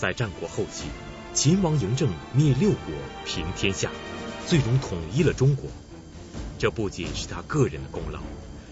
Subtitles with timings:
[0.00, 0.84] 在战国后期，
[1.34, 2.94] 秦王嬴政灭六国，
[3.26, 3.90] 平天下，
[4.46, 5.66] 最终统一了中国。
[6.58, 8.18] 这不仅是他个人的功劳，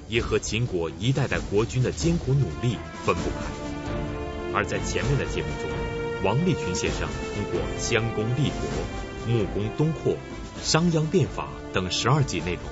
[0.08, 4.54] 也和秦国一代代国君的艰苦努力分不开。
[4.54, 10.16] 而在前面的节目中，王立群先生通过襄公立国、穆公东扩、
[10.62, 12.62] 商鞅变法等十二集内容，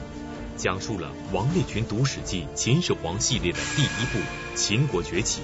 [0.56, 4.18] 讲述了王立群读史记秦始皇系列的第一部
[4.56, 5.42] 《秦国崛起》，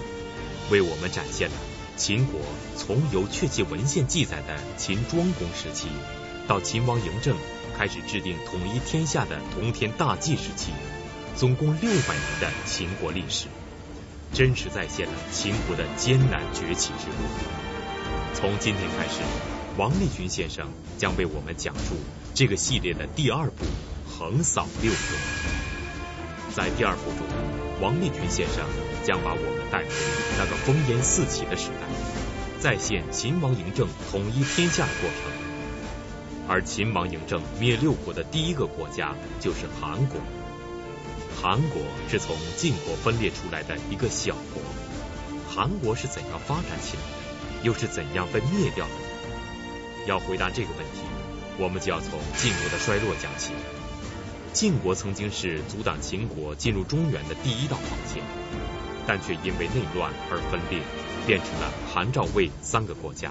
[0.72, 1.54] 为我们展现了
[1.96, 2.40] 秦国
[2.76, 5.88] 从有确切文献记载的秦庄公时期，
[6.48, 7.36] 到秦王嬴政
[7.76, 10.72] 开始制定统一天下的同天大计时期，
[11.36, 13.46] 总共六百年的秦国历史，
[14.32, 17.28] 真实再现了秦国的艰难崛起之路。
[18.34, 19.20] 从今天开始，
[19.76, 20.68] 王立群先生
[20.98, 21.94] 将为我们讲述
[22.34, 23.64] 这个系列的第二部。
[24.14, 27.26] 横扫六国，在第二部中，
[27.80, 28.64] 王立群先生
[29.02, 29.88] 将把我们带回
[30.38, 31.81] 那个烽烟四起的时代，
[32.62, 36.46] 再现秦王嬴政统一天下的过程。
[36.48, 40.20] 而秦王嬴政灭六国的第一个国家就是韩国。
[41.42, 44.62] 韩国是从晋国分裂出来的一个小国。
[45.52, 47.66] 韩国是怎样发展起来的？
[47.66, 48.92] 又是怎样被灭掉的？
[50.06, 51.02] 要回答这个问题，
[51.58, 53.54] 我们就要从晋国的衰落讲起。
[54.52, 58.22] 晋国曾经是阻挡秦国进入中原的第一道防线，
[59.04, 60.78] 但却因为内乱而分裂，
[61.26, 63.30] 变成了韩、赵、魏三个国家。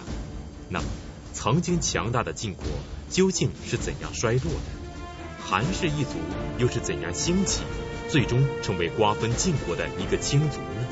[0.70, 0.86] 那么，
[1.34, 2.66] 曾经强大的晋国
[3.10, 5.44] 究竟是怎样衰落的？
[5.44, 6.12] 韩氏一族
[6.58, 7.62] 又是怎样兴起，
[8.10, 10.86] 最终成为瓜分晋国的一个亲族呢？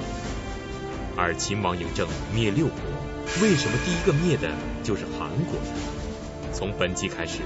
[1.15, 2.79] 而秦王嬴政灭六国，
[3.41, 4.51] 为什么第一个灭的
[4.83, 6.51] 就是韩国呢？
[6.53, 7.39] 从本集开始。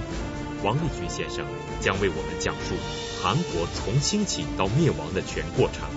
[0.64, 1.46] 王立群先生
[1.82, 2.76] 将为我们讲述
[3.22, 5.90] 韩国从兴起到灭亡的全过程，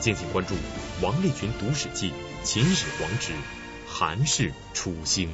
[0.00, 0.54] 敬请关注
[1.02, 2.08] 王立群读史记
[2.42, 3.34] 《秦始皇之
[3.86, 5.28] 韩氏初兴》。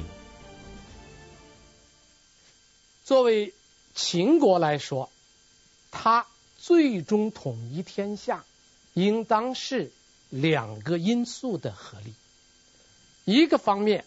[3.05, 3.53] 作为
[3.95, 5.09] 秦国来说，
[5.89, 6.27] 他
[6.57, 8.43] 最终统一天下，
[8.93, 9.91] 应当是
[10.29, 12.13] 两个因素的合力。
[13.23, 14.03] 一个方面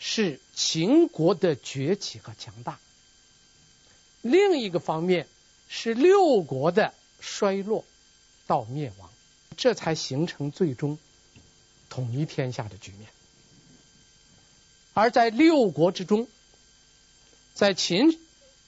[0.00, 2.80] 是秦国的崛起和强大。
[4.20, 5.28] 另一个方面
[5.68, 7.84] 是六国的衰落
[8.48, 9.08] 到灭亡，
[9.56, 10.98] 这才形成最终
[11.92, 13.06] 统一天下的局面。
[14.94, 16.26] 而在六国之中，
[17.52, 18.18] 在秦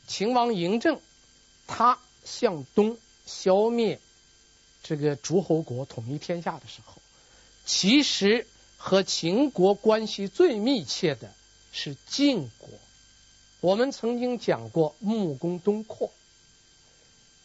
[0.06, 1.00] 秦王嬴政
[1.66, 3.98] 他向东消灭
[4.82, 7.00] 这个诸侯国，统一天下的时候，
[7.64, 8.46] 其实
[8.76, 11.32] 和秦国关系最密切的
[11.72, 12.68] 是晋国。
[13.60, 16.12] 我们曾经讲过穆公东扩，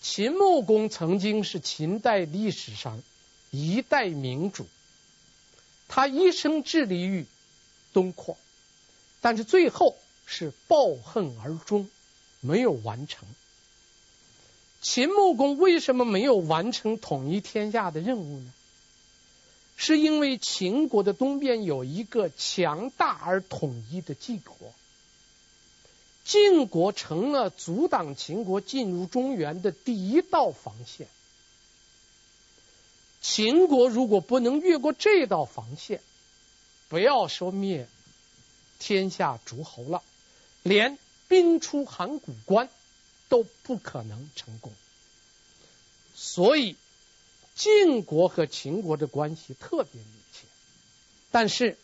[0.01, 3.01] 秦穆公曾经是秦代历史上
[3.51, 4.67] 一代明主，
[5.89, 7.25] 他一生致力于
[7.91, 8.37] 东扩，
[9.19, 11.89] 但是最后是抱恨而终，
[12.39, 13.27] 没有完成。
[14.81, 18.53] 秦穆公为什么没有完成统一天下的任务呢？
[19.75, 24.73] 是因为秦国的东边有一个强大而统一的晋国。
[26.23, 31.07] 晋国成了阻挡秦国进入中原的第一道防线。
[33.21, 36.01] 秦国如果不能越过这道防线，
[36.87, 37.87] 不要说灭
[38.79, 40.03] 天下诸侯了，
[40.63, 40.97] 连
[41.27, 42.69] 兵出函谷关
[43.27, 44.71] 都不可能成功。
[46.15, 46.75] 所以，
[47.55, 50.45] 晋国和秦国的关系特别密切。
[51.31, 51.77] 但是，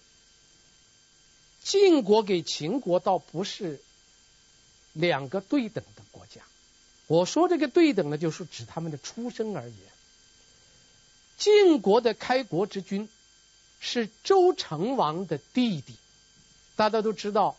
[1.63, 3.81] 晋国给秦国倒不是。
[4.97, 6.41] 两个对等的国家，
[7.07, 9.77] 我说这个对等呢，就是指他们的出身而言。
[11.37, 13.09] 晋国的开国之君
[13.79, 15.95] 是周成王的弟弟，
[16.75, 17.55] 大家都知道，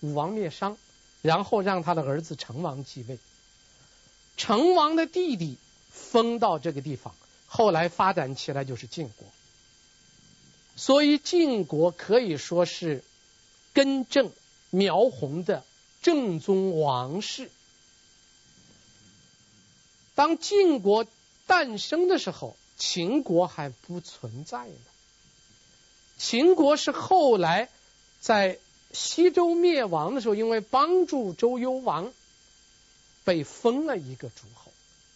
[0.00, 0.76] 武王灭商，
[1.20, 3.18] 然后让他的儿子成王继位。
[4.36, 5.58] 成王的弟弟
[5.90, 7.14] 封到这个地方，
[7.46, 9.26] 后来发展起来就是晋国。
[10.74, 13.04] 所以晋国可以说是
[13.72, 14.32] 根正
[14.70, 15.64] 苗红的。
[16.00, 17.48] 正宗王室。
[20.16, 21.06] 当晋国
[21.46, 24.74] 诞生的时候，秦国还不存在呢。
[26.18, 27.68] 秦国是后来
[28.20, 28.58] 在
[28.92, 32.12] 西周灭亡的时候，因为帮助周幽王，
[33.22, 34.72] 被封了一个诸侯，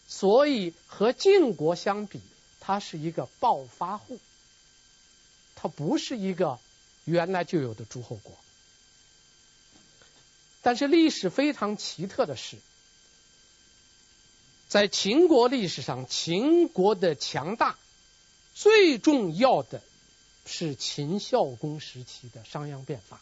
[0.07, 2.21] 所以和晋国相比，
[2.61, 4.21] 它是一个暴发户，
[5.57, 6.61] 它不是一个
[7.05, 8.33] 原来就有的诸侯国。
[10.63, 12.59] 但是历史非常奇特的是，
[14.69, 17.79] 在秦国历史上，秦国的强大
[18.55, 19.83] 最重要的
[20.45, 23.21] 是秦孝公时期的商鞅变法。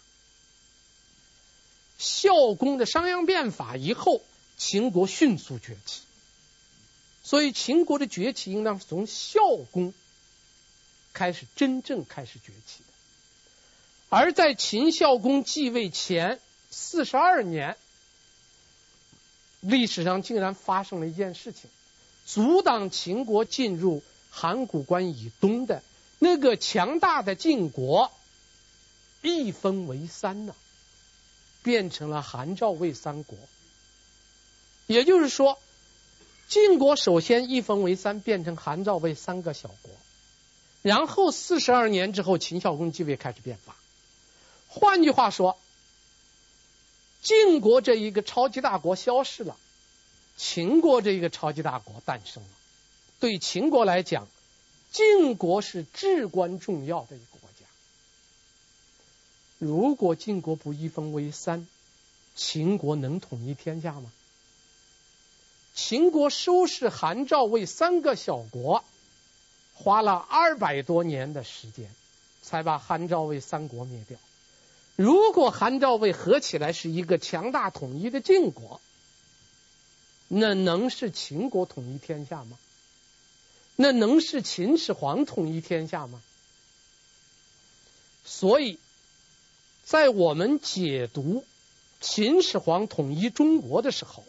[1.99, 4.23] 孝公的商鞅变法以后，
[4.57, 6.03] 秦国迅速崛起。
[7.23, 9.95] 所以秦国的崛起应当是从孝公
[11.13, 12.89] 开始真正开始崛起的。
[14.09, 17.77] 而在秦孝公继位前四十二年，
[19.67, 21.71] 历史上竟然发生了一件事情，
[22.27, 25.83] 阻挡秦国进入函谷关以东的
[26.19, 28.13] 那个强大的晋国
[29.23, 30.55] 一分为三了，
[31.63, 33.39] 变成了韩赵魏三国。
[34.87, 35.59] 也就是说，
[36.47, 39.91] 晋国首先一分为三，变成韩赵魏三个小国，
[40.83, 43.77] 然后四十二年之后，秦孝公继位开始变法。
[44.69, 45.59] 换句话说，
[47.25, 49.57] 晋国这一个超级大国消失了，
[50.37, 52.49] 秦国这一个超级大国诞生了。
[53.19, 54.29] 对秦国来讲，
[54.93, 57.67] 晋国是至关重要的一个国家。
[59.59, 61.67] 如果晋国不一分为三，
[62.37, 64.13] 秦国能统一天下吗？
[65.75, 68.85] 秦国收拾韩赵魏三个小国，
[69.73, 71.89] 花了二百多年的时间，
[72.43, 74.19] 才把韩赵魏三国灭掉。
[74.97, 78.81] 如果韩赵魏合起来是一个强大统一的晋国，
[80.29, 82.59] 那能是秦国统一天下吗？
[83.77, 86.23] 那能是秦始皇统一天下吗？
[88.25, 88.79] 所以，
[89.85, 91.45] 在我们解读
[92.01, 94.25] 秦始皇统一中国的时候，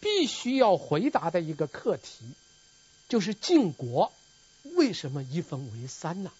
[0.00, 2.26] 必须要回答的一个课题，
[3.08, 4.12] 就是晋国
[4.74, 6.30] 为什么一分为三呢？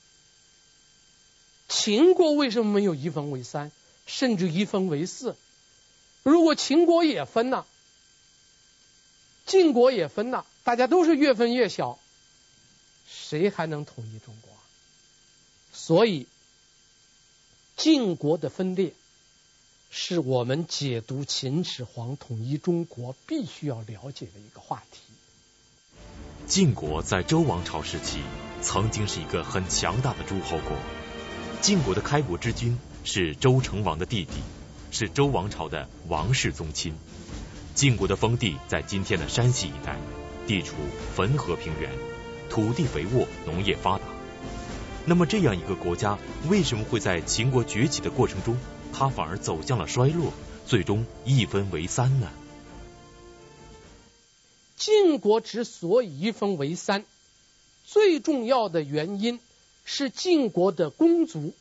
[1.68, 3.70] 秦国为什么没有一分为三，
[4.06, 5.36] 甚至一分为四？
[6.22, 7.66] 如果秦国也分了，
[9.46, 11.98] 晋国也分了，大家都是越分越小，
[13.08, 14.52] 谁还能统一中国？
[15.72, 16.26] 所以，
[17.76, 18.92] 晋国的分裂
[19.90, 25.00] 是我们解读秦始皇统一中国必须要了解的一个话题。
[26.46, 28.20] 晋国在周王朝时期
[28.62, 31.05] 曾经是一个很强大的诸侯国。
[31.60, 34.34] 晋国的开国之君是周成王的弟弟，
[34.90, 36.94] 是周王朝的王室宗亲。
[37.74, 39.96] 晋国的封地在今天的山西一带，
[40.46, 40.76] 地处
[41.16, 41.90] 汾河平原，
[42.48, 44.04] 土地肥沃，农业发达。
[45.06, 46.18] 那么这样一个国家，
[46.48, 48.56] 为什么会在秦国崛起的过程中，
[48.92, 50.32] 它反而走向了衰落，
[50.66, 52.30] 最终一分为三呢？
[54.76, 57.04] 晋国之所以一分为三，
[57.84, 59.40] 最重要的原因。
[59.88, 61.54] 是晋国的公族，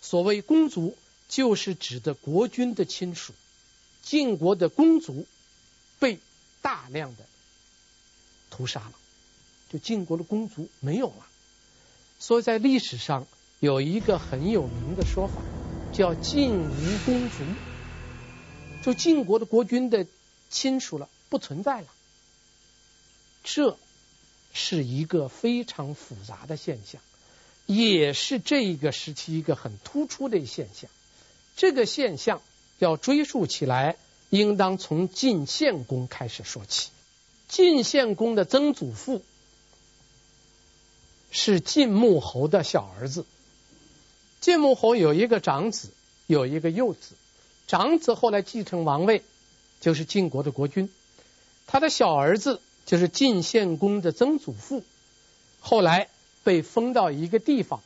[0.00, 0.96] 所谓公族，
[1.28, 3.34] 就是指的国君的亲属。
[4.02, 5.26] 晋国的公族
[5.98, 6.20] 被
[6.62, 7.26] 大量的
[8.50, 8.92] 屠杀了，
[9.72, 11.26] 就晋国的公族没有了。
[12.20, 13.26] 所以在历史上
[13.58, 15.42] 有一个很有名的说法，
[15.92, 17.36] 叫“晋无公族”，
[18.84, 20.06] 就晋国的国君的
[20.50, 21.88] 亲属了，不存在了。
[23.42, 23.76] 这。
[24.56, 27.02] 是一个非常复杂的现象，
[27.66, 30.88] 也是这一个时期一个很突出的现象。
[31.56, 32.40] 这个现象
[32.78, 33.96] 要追溯起来，
[34.30, 36.90] 应当从晋献公开始说起。
[37.48, 39.22] 晋献公的曾祖父
[41.32, 43.26] 是晋穆侯的小儿子。
[44.40, 45.90] 晋穆侯有一个长子，
[46.28, 47.16] 有一个幼子。
[47.66, 49.24] 长子后来继承王位，
[49.80, 50.88] 就是晋国的国君。
[51.66, 52.60] 他的小儿子。
[52.86, 54.82] 就是晋献公的曾祖父，
[55.60, 56.08] 后来
[56.42, 57.82] 被封到一个地方，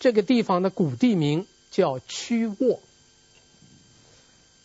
[0.00, 2.80] 这个地方的古地名叫曲沃，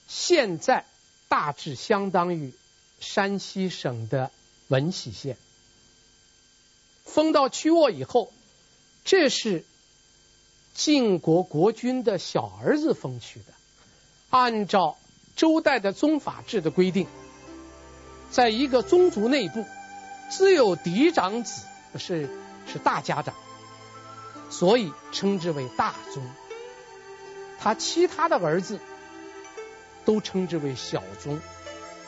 [0.08, 0.86] 现在
[1.28, 2.54] 大致相当于
[3.00, 4.32] 山西省的
[4.70, 5.38] 闻喜县。
[7.04, 8.32] 封到曲沃以后，
[9.04, 9.66] 这是
[10.74, 13.46] 晋国国君的小儿子封去的，
[14.30, 14.98] 按照
[15.36, 17.06] 周代的宗法制的规定。
[18.34, 19.64] 在一个宗族内部，
[20.32, 21.68] 只有嫡长子
[22.00, 22.28] 是
[22.66, 23.36] 是大家长，
[24.50, 26.24] 所以称之为大宗。
[27.60, 28.80] 他其他的儿子
[30.04, 31.40] 都称之为小宗。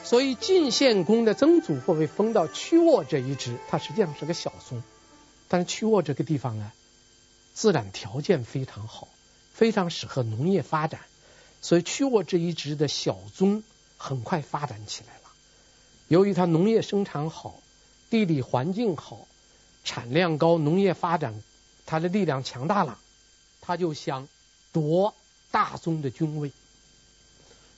[0.04, 4.82] 所以晋献公的曾祖父被封到曲沃这一支，他实际上是个小宗。
[5.48, 6.72] 但是曲沃这个地方呢，
[7.54, 9.08] 自然条件非常好，
[9.54, 11.02] 非常适合农业发展，
[11.62, 13.64] 所以曲沃这一支的小宗
[13.98, 15.14] 很快发展起来。
[16.08, 17.60] 由于它农业生产好，
[18.10, 19.28] 地理环境好，
[19.84, 21.42] 产量高，农业发展，
[21.86, 23.00] 它的力量强大了，
[23.62, 24.28] 他就想
[24.72, 25.16] 夺
[25.50, 26.52] 大宗的君位。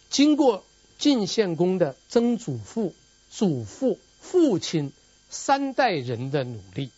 [0.09, 0.65] 经过
[0.97, 2.93] 晋献公的曾祖父、
[3.29, 4.91] 祖父、父亲
[5.29, 6.91] 三代人的努力，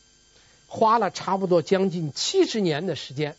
[0.67, 3.35] 花了差不多将近七十年的时间，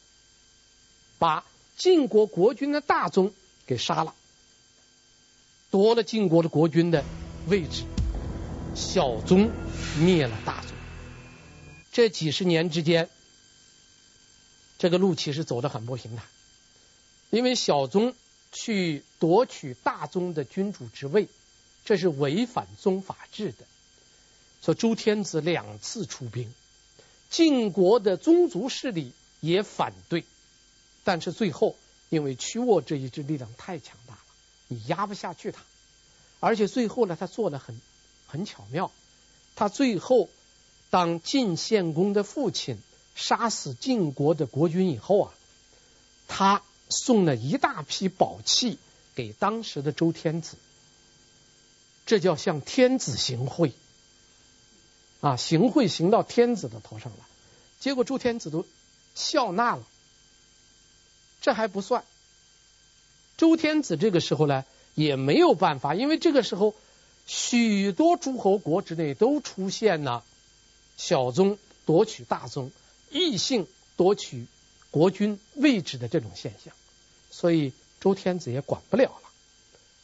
[1.18, 1.44] 把
[1.76, 3.32] 晋国国君的大宗
[3.66, 4.14] 给杀了，
[5.70, 7.04] 夺了晋国的国君的
[7.48, 7.84] 位置，
[8.74, 9.50] 小宗
[9.98, 10.70] 灭了大宗。
[11.92, 13.08] 这几十年之间，
[14.78, 16.24] 这个路其实走得很不平坦，
[17.30, 18.14] 因为小宗
[18.52, 21.28] 去夺取大宗的君主之位，
[21.84, 23.66] 这是违反宗法制的。
[24.62, 26.52] 说周天子两次出兵，
[27.30, 30.24] 晋国的宗族势力也反对，
[31.02, 31.76] 但是最后
[32.10, 34.20] 因为屈沃这一支力量太强大了，
[34.68, 35.62] 你压不下去他，
[36.40, 37.80] 而且最后呢，他做的很
[38.26, 38.90] 很巧妙，
[39.54, 40.28] 他最后
[40.90, 42.78] 当晋献公的父亲
[43.14, 45.34] 杀死晋国的国君以后啊，
[46.26, 48.78] 他送了一大批宝器
[49.14, 50.56] 给当时的周天子，
[52.06, 53.72] 这叫向天子行贿。
[55.20, 57.18] 啊，行贿行到天子的头上了，
[57.78, 58.64] 结果周天子都
[59.14, 59.84] 笑纳了。
[61.42, 62.04] 这还不算，
[63.36, 64.64] 周天子这个时候呢
[65.00, 66.74] 也没有办法，因为这个时候
[67.26, 70.24] 许多诸侯国之内都出现了
[70.96, 72.70] 小宗夺取大宗、
[73.10, 73.66] 异姓
[73.96, 74.46] 夺取
[74.90, 76.74] 国君位置的这种现象，
[77.30, 79.30] 所以周天子也管不了了。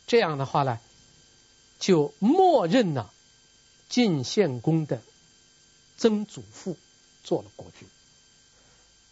[0.07, 0.81] 这样的话呢，
[1.79, 3.13] 就默认了。
[3.89, 5.01] 晋献公的
[5.97, 6.77] 曾祖父
[7.23, 7.87] 做了国君。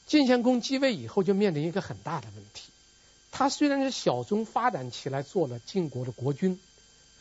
[0.04, 2.72] 晋献公继位以后，就面临一个很大的问题。
[3.36, 6.60] 他虽然是小宗发展起来做了晋国的国君，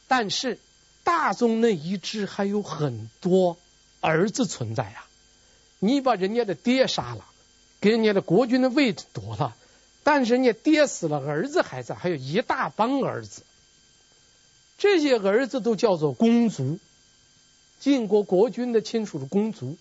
[0.08, 0.60] 但是
[1.03, 3.58] 大宗那一支还有很多
[4.00, 5.10] 儿子存在啊。
[5.79, 7.25] 你把人家的爹杀了，
[7.82, 9.55] 给人家的国君的位置夺了，
[10.03, 13.41] 但是人家爹死了，儿子还在，还有一大帮儿子。
[14.77, 16.77] 这些儿子都叫做公族。
[17.79, 19.77] 晋国国君的亲属的公族，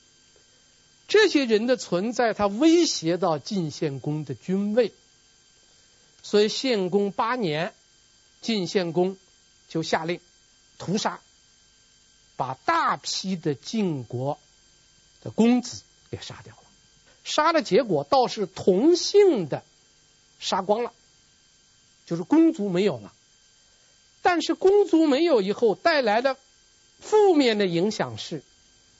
[1.08, 4.92] 这些人的存在，他威胁到晋献公的君位，
[6.22, 7.74] 所以献公八年，
[8.40, 9.16] 晋献公
[9.68, 10.20] 就下令
[10.78, 11.20] 屠杀，
[12.36, 14.38] 把大批的晋国
[15.22, 16.62] 的公子给杀掉了。
[17.24, 19.64] 杀的结果倒是同姓的
[20.40, 20.92] 杀光了，
[22.06, 23.12] 就是公族没有了。
[24.22, 26.36] 但是公族没有以后带来的。
[27.04, 28.44] 负面的影响是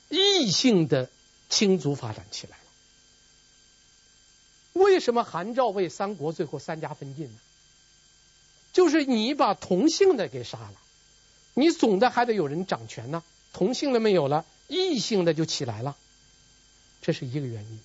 [0.08, 1.08] 异姓的
[1.48, 2.56] 亲族发展起来。
[4.72, 7.38] 为什么韩赵魏三国最后三家分晋呢？
[8.72, 10.74] 就是你把同姓的给杀了，
[11.54, 13.22] 你总的还得有人掌权呢。
[13.52, 15.94] 同姓的没有了，异姓的就起来了，
[17.02, 17.80] 这是一个原因。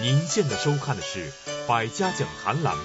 [0.00, 1.28] 您现在收看的是
[1.66, 2.84] 《百家讲坛》栏目。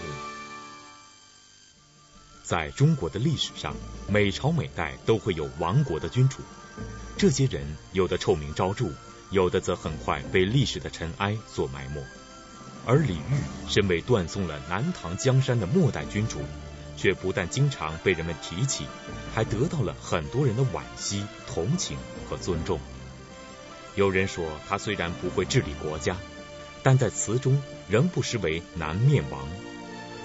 [2.43, 3.75] 在中国的历史上，
[4.09, 6.39] 每朝每代都会有亡国的君主，
[7.17, 8.91] 这些人有的臭名昭著，
[9.33, 12.01] 有的则很快被历史的尘埃所埋没。
[12.85, 16.39] 而李煜身为断送了南唐江山的末代君主，
[16.95, 18.85] 却不但经常被人们提起，
[19.33, 21.97] 还得到了很多人的惋惜、同情
[22.29, 22.79] 和尊重。
[23.95, 26.15] 有人说，他虽然不会治理国家，
[26.83, 29.47] 但在词中仍不失为南面王。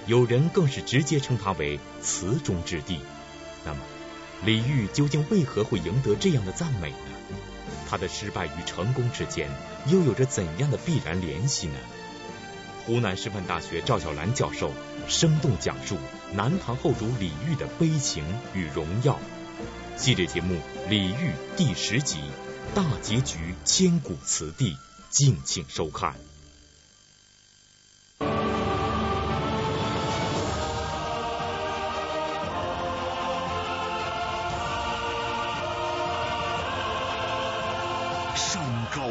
[0.06, 3.00] 有人更是直接称他为词中之帝。
[3.64, 3.80] 那么，
[4.44, 7.17] 李煜究竟为何会赢得这样的赞美呢？
[7.88, 9.48] 他的失败与成功之间
[9.86, 11.78] 又有着怎样的必然联系呢？
[12.84, 14.72] 湖南师范大学赵小兰教授
[15.08, 15.96] 生动讲述
[16.32, 19.18] 南唐后主李煜的悲情与荣耀。
[19.96, 20.54] 系列节目
[20.88, 21.14] 《李煜》
[21.56, 22.20] 第十集
[22.74, 24.76] 大结局，千古词帝，
[25.10, 26.27] 敬请收看。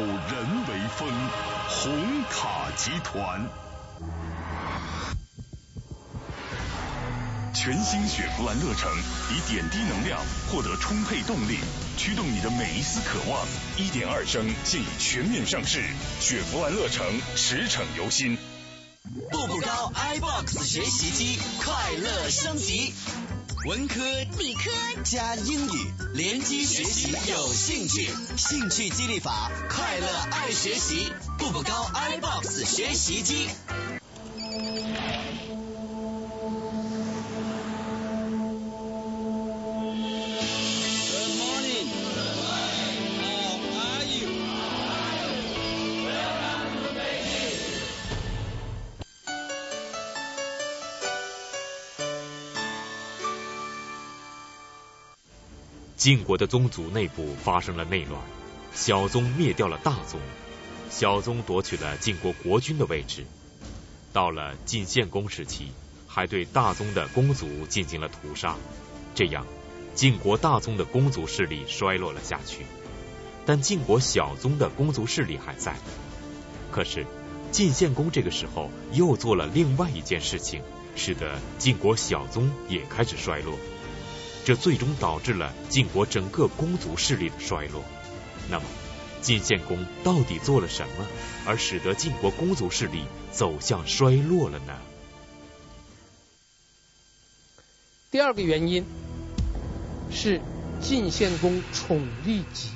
[0.00, 1.08] 人为峰
[1.68, 3.48] 红卡集团，
[7.54, 8.90] 全新雪佛兰乐城
[9.30, 11.58] 以点滴能量获得充沛动力，
[11.96, 13.46] 驱动你的每一丝渴望。
[13.76, 15.82] 一点二升现已全面上市，
[16.20, 18.38] 雪佛兰乐城驰骋由心。
[19.18, 22.94] 步步高 iBox 学习机，快乐升级。
[23.66, 24.00] 文科、
[24.38, 24.70] 理科
[25.02, 33.48] 加英语，联机学习有兴趣，兴趣激励法，快乐爱学习，步步高 iBox 学习机。
[55.98, 58.22] 晋国的宗族内部发生了内乱，
[58.72, 60.20] 小宗灭掉了大宗，
[60.88, 63.26] 小宗夺取了晋国国君的位置。
[64.12, 65.72] 到了晋献公时期，
[66.06, 68.54] 还对大宗的公族进行了屠杀，
[69.16, 69.44] 这样
[69.92, 72.64] 晋国大宗的公族势力衰落了下去，
[73.44, 75.74] 但晋国小宗的公族势力还在。
[76.70, 77.04] 可是
[77.50, 80.62] 晋献公这个时候又做了另外一件事情，
[80.94, 83.58] 使得晋国小宗也开始衰落，
[84.48, 87.84] 这最终导致了晋国整个公族势力的衰落。
[88.48, 88.64] 那么，
[89.20, 91.06] 晋献公到底做了什么，
[91.44, 94.78] 而使得晋国公族势力走向衰落了呢？
[98.10, 98.86] 第二个原因
[100.10, 100.40] 是
[100.80, 102.70] 晋献公宠郦吉，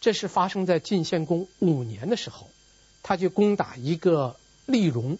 [0.00, 2.48] 这是发生在晋献公五年的时候，
[3.02, 5.18] 他去攻打一个厉戎，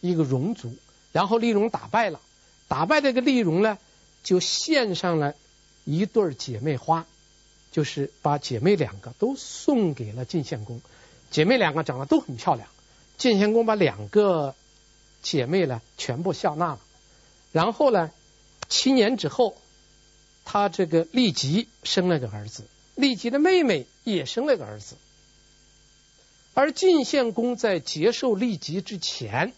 [0.00, 0.74] 一个戎族，
[1.12, 2.22] 然后厉戎打败了，
[2.68, 3.76] 打败这个厉戎呢，
[4.26, 5.34] 就献上了
[5.84, 7.06] 一对姐妹花。
[7.72, 10.80] 就是把姐妹两个都送给了晋献公，
[11.30, 12.66] 姐妹两个长得都很漂亮，
[13.18, 14.54] 晋献公把两个
[15.20, 16.80] 姐妹呢全部笑纳了，
[17.52, 18.10] 然后呢，
[18.70, 19.58] 七年之后，
[20.46, 22.64] 他这个立即生了个儿子，
[22.94, 24.96] 立即的妹妹也生了个儿子，
[26.54, 29.52] 而晋献公在接受立即之前，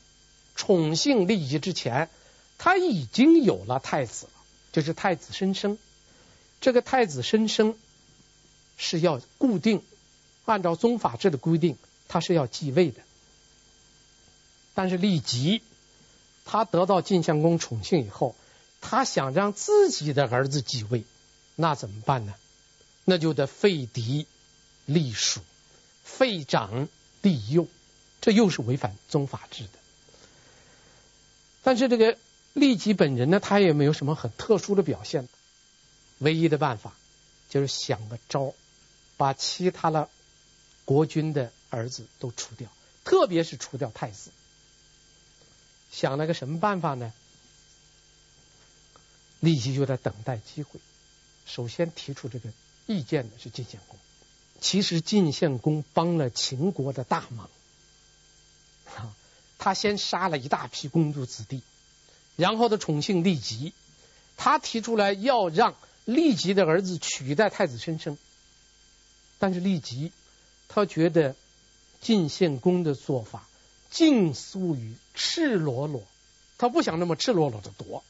[0.57, 2.11] 宠幸立即之前，
[2.57, 4.33] 他已经有了太子了，
[4.73, 5.79] 就是太子申生，
[6.61, 7.77] 这个太子申生。
[8.81, 9.83] 是要固定，
[10.45, 13.03] 按照宗法制的规定，他是要继位的。
[14.73, 15.63] 但是郦吉，
[16.45, 18.37] 他得到晋献公宠幸以后，
[18.81, 21.03] 他想让自己的儿子继位，
[21.57, 22.37] 那怎么办呢？
[23.05, 24.29] 那就得废嫡
[24.85, 25.41] 立庶，
[26.05, 26.87] 废长
[27.21, 27.67] 立幼，
[28.21, 29.71] 这又是违反宗法制的。
[31.65, 32.17] 但是这个
[32.59, 35.29] 郦吉本人呢，他也没有什么很特殊的表现，
[36.19, 36.93] 唯一的办法
[37.49, 38.55] 就是想个招。
[39.17, 40.09] 把其他的
[40.85, 42.71] 国君的儿子都除掉，
[43.05, 44.31] 特别是除掉太子。
[45.91, 47.13] 想了个什么办法呢？
[49.41, 50.79] 立即就在等待机会。
[51.47, 52.53] 首先提出这个
[52.87, 53.99] 意见的是晋献公。
[54.61, 57.51] 其实晋献公帮了秦国的大忙。
[59.59, 61.63] 他先杀了一大批公主子弟，
[62.39, 63.73] 然后他宠幸郦吉。
[64.37, 65.75] 他提出来要让
[66.07, 68.17] 郦吉的儿子取代太子申生。
[69.41, 70.13] 但是郦吉，
[70.69, 71.35] 他觉得
[72.01, 73.49] 晋献公的做法
[73.91, 76.05] 近似于赤裸裸，
[76.57, 78.05] 他不想那么赤裸裸的夺。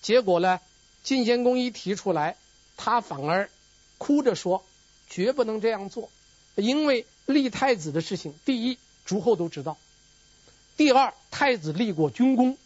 [0.00, 0.60] 结果呢，
[1.02, 2.38] 晋献公一提出来，
[2.78, 3.50] 他反而
[3.98, 4.64] 哭着说
[5.10, 6.10] ：“绝不能这样做，
[6.54, 9.76] 因为立太子的事情，第一诸侯都知道；
[10.78, 12.56] 第二，太子立过军功，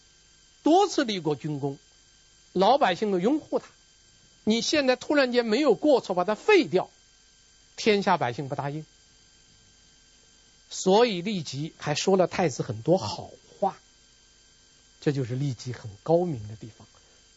[0.62, 1.79] 多次立过军功，
[2.53, 3.66] 老百姓都拥护他。
[4.44, 6.90] 你现在突然间没有过错，把他废掉。”
[7.77, 8.85] 天下百姓不答应，
[10.68, 13.79] 所以立即还说了太子很多好话，
[15.01, 16.87] 这就是立即很高明的地方。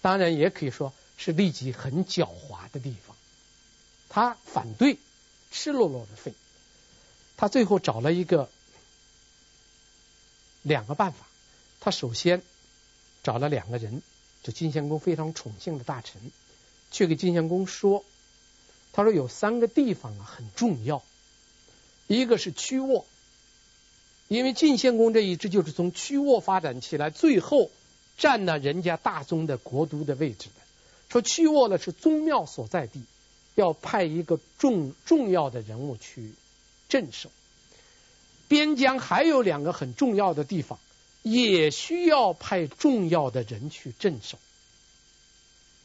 [0.02, 3.16] 当然，也可以说是立即很狡猾的地方。
[4.10, 4.98] 他反对
[5.50, 6.34] 赤裸裸的废，
[7.38, 8.50] 他最后找了一个
[10.62, 11.26] 两个办法。
[11.80, 12.42] 他首先
[13.24, 14.02] 找了两个人，
[14.44, 16.22] 就晋献公非常宠幸的大臣，
[16.92, 18.04] 去给晋献公说。
[18.92, 21.02] 他说有三个地方啊很重要，
[22.06, 23.08] 一个是曲沃，
[24.28, 27.72] 因为晋献公这一支就是从曲沃发展起来，最后
[28.20, 30.62] 占了人家大宗的国都的位置的。
[31.10, 33.02] 说曲沃呢是宗庙所在地，
[33.56, 36.34] 要派一个重重要的人物去
[36.88, 37.32] 镇守。
[38.48, 40.78] 边疆还有两个很重要的地方，
[41.24, 44.38] 也需要派重要的人去镇守。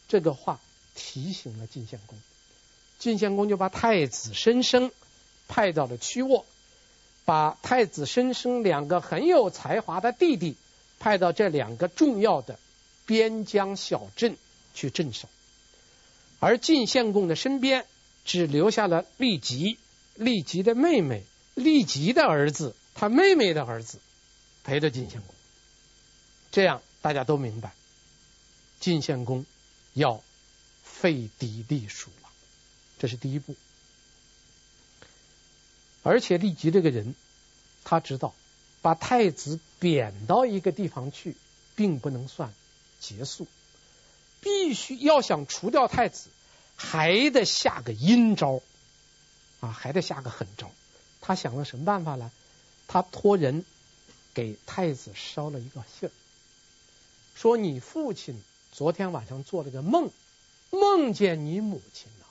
[0.09, 0.61] 这个话
[0.95, 2.19] 提醒了晋献公。
[2.99, 4.91] 晋献公就把太子申生
[5.47, 6.45] 派到了曲沃，
[7.25, 10.57] 把太子申生两个很有才华的弟弟
[10.99, 12.59] 派到这两个重要的
[13.07, 14.37] 边疆小镇
[14.75, 15.29] 去镇守，
[16.41, 17.87] 而晋献公的身边
[18.25, 19.79] 只留下了郦吉、
[20.19, 21.23] 郦吉的妹妹、
[21.55, 24.01] 郦吉的儿子、他妹妹的儿子
[24.69, 25.35] 陪着晋献公。
[26.51, 27.73] 这样大家都明白，
[28.81, 29.47] 晋献公
[29.95, 30.23] 要
[30.85, 32.29] 废嫡立庶了。
[32.99, 33.57] 这是第一步，
[36.03, 37.15] 而且立吉这个人，
[37.83, 38.35] 他知道
[38.83, 41.35] 把太子贬到一个地方去，
[41.75, 42.53] 并不能算
[43.01, 43.47] 结束，
[44.43, 46.29] 必须要想除掉太子，
[46.77, 48.61] 还得下个阴招，
[49.61, 50.71] 啊，还得下个狠招。
[51.23, 52.31] 他想了什么办法呢？
[52.87, 53.65] 他托人
[54.39, 56.13] 给太子捎了一个信儿，
[57.35, 60.13] 说你父亲昨天晚上做了个梦，
[60.71, 62.27] 梦见你母亲了。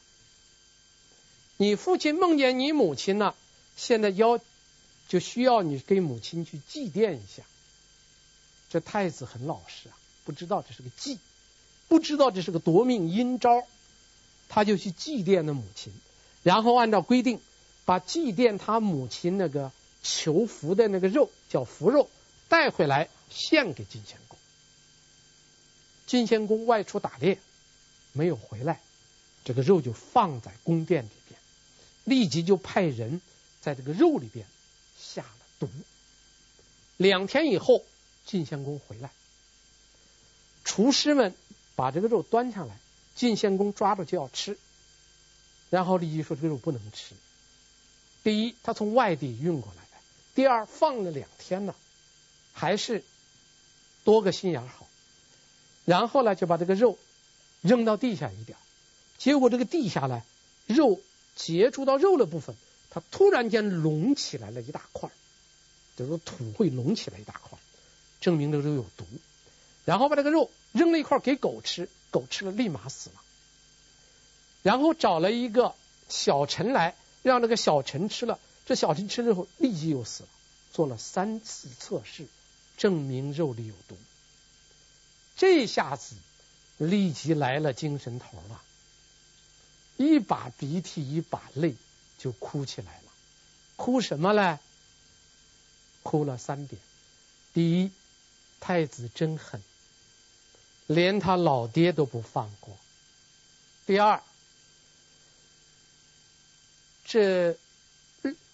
[1.57, 3.35] 你父亲梦见你母亲呢，
[3.75, 4.39] 现在要
[5.09, 7.43] 就需要你给母亲去祭奠一下。
[8.69, 11.19] 这太子很老实啊，不知道这是个祭，
[11.89, 13.67] 不知道这是个夺命阴招，
[14.47, 15.91] 他就去祭奠了母亲，
[16.41, 17.41] 然后按照规定，
[17.83, 22.09] 把祭奠他母亲那个求福的那个肉叫福肉
[22.47, 24.37] 带回来献给晋献公。
[26.05, 27.39] 晋献公外出打猎，
[28.13, 28.79] 没有回来，
[29.43, 31.39] 这个肉就放在宫殿里边，
[32.03, 33.21] 立即就派人
[33.61, 34.45] 在这个肉里边
[34.97, 35.69] 下了毒。
[36.97, 37.83] 两天以后。
[38.27, 39.09] 晋献公回来，
[40.65, 41.33] 厨师们
[41.77, 42.77] 把这个肉端上来，
[43.15, 44.57] 晋献公抓着就要吃，
[45.69, 47.15] 然后立即说这个肉不能吃。
[48.25, 49.83] 第一，他从外地运过来；
[50.37, 51.73] 第二，放了两天了，
[52.53, 53.03] 还是
[54.03, 54.87] 多个心眼好。
[55.83, 56.99] 然后呢，就把这个肉
[57.61, 58.55] 扔到地下一点，
[59.17, 60.21] 结果这个地下呢，
[60.67, 61.01] 肉
[61.35, 62.55] 接触到肉的部分，
[62.91, 65.09] 它突然间隆起来了一大块，
[65.95, 67.57] 就是土会隆起来一大块。
[68.21, 69.07] 证明这个肉有毒，
[69.85, 73.15] 然后把这个肉扔了一块给狗吃，狗吃了立马死了。
[74.61, 75.73] 然后找了一个
[76.09, 78.37] 小陈来，让这个小陈吃了，
[78.67, 80.29] 这小臣吃了后立即又死了。
[80.71, 82.27] 做了三次测试，
[82.77, 83.97] 证明肉里有毒。
[85.35, 86.15] 这下子
[86.77, 88.61] 立即来了精神头了，
[89.95, 91.75] 一把鼻涕一把泪
[92.19, 93.11] 就哭起来了。
[93.75, 94.59] 哭什么呢？
[96.03, 96.79] 哭了三点，
[97.53, 97.91] 第一。
[98.59, 99.61] 太子真狠，
[100.87, 102.75] 连他老爹都不放过。
[103.85, 104.23] 第二，
[107.05, 107.55] 这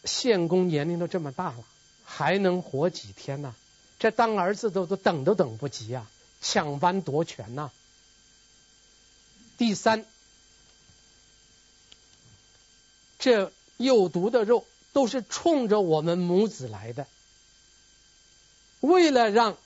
[0.04, 1.64] 献公年龄都这么大了，
[2.04, 3.56] 还能活几天呢？
[4.00, 6.10] 这当儿子都都等都等不及啊，
[6.42, 7.72] 抢班夺权呐！
[9.58, 10.06] 第三，
[13.20, 17.08] 这有毒的肉都是冲着我们母子来的，
[18.80, 19.58] 为了让。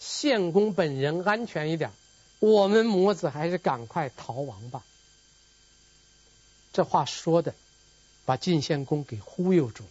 [0.00, 1.90] 献公本人安全一点，
[2.38, 4.84] 我们母子还是赶快逃亡吧。
[6.74, 7.54] 这话说的，
[8.24, 9.90] 把晋献公给忽悠住了。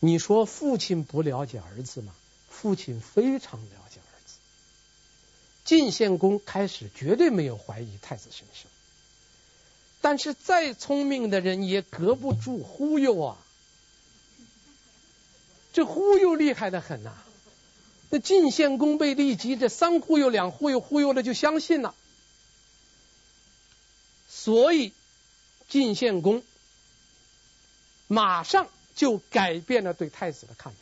[0.00, 2.14] 你说父亲不了解儿子吗？
[2.48, 4.34] 父亲非常了解儿子。
[5.64, 8.66] 晋献公开始绝对没有怀疑太子身世，
[10.00, 13.38] 但是再聪明的人也隔不住忽悠啊。
[15.72, 17.14] 这忽悠厉害的很呐。
[18.10, 21.94] 那晋献公被酈姬这三忽悠两忽悠忽悠了，就相信了，
[24.28, 24.92] 所以
[25.68, 26.42] 晋献公
[28.12, 30.78] 马上就改变了对太子的看法。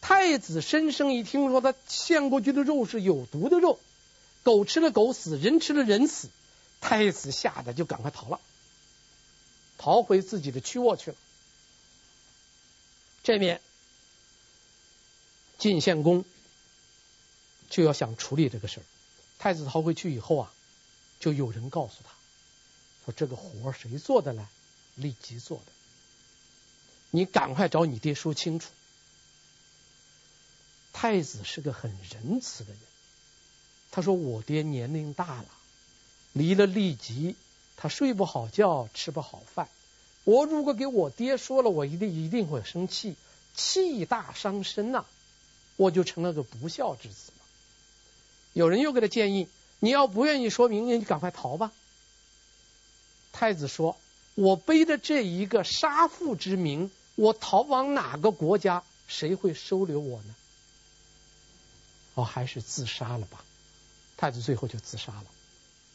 [0.00, 3.78] 太子申生一听说他献过去的肉是有毒的肉，
[4.44, 6.30] 狗吃了狗死，人吃了人死，
[6.80, 8.40] 太子吓得就赶快逃了，
[9.76, 11.16] 逃回自己的曲沃去了。
[13.22, 13.60] 这面
[15.58, 16.24] 晋献公。
[17.68, 18.84] 就要想处理这个事儿，
[19.38, 20.50] 太子逃回去以后啊，
[21.20, 22.10] 就有人告诉他，
[23.04, 24.48] 说这个活谁做的呢？
[24.94, 25.72] 立即做的，
[27.10, 28.70] 你赶快找你爹说清楚。
[30.92, 32.80] 太子是个很仁慈的人，
[33.90, 35.46] 他说我爹年龄大了，
[36.32, 37.36] 离了酈姬，
[37.76, 39.68] 他睡不好觉，吃不好饭。
[40.24, 43.16] 我如果给我爹说了，我一定一定会生气，
[43.54, 45.06] 气大伤身呐、
[45.76, 47.32] 我就成了个不孝之子。
[48.52, 51.72] 有人又给他建议：“你要不愿意说明，你就赶快逃吧。”
[53.32, 53.96] 太子说
[54.34, 60.36] ：“我背着这一个杀父之名，我逃往哪个国家，谁会收留我呢？”
[62.14, 63.42] 我，还是自杀了吧。
[64.16, 65.24] 太子最后就自杀了。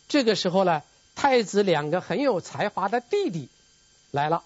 [0.09, 0.83] 这个时候呢，
[1.15, 3.47] 太子两个很有才华的弟弟
[4.11, 4.43] 来了，